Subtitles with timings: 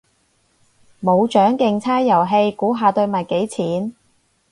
[0.99, 3.93] 冇獎競猜遊戲，估下對襪幾錢？